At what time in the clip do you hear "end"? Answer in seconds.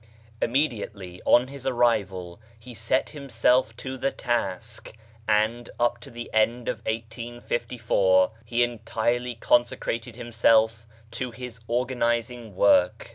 6.33-6.67